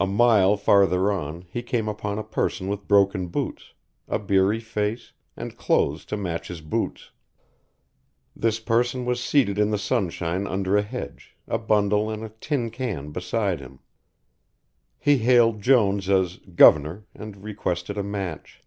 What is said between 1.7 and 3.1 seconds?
upon a person with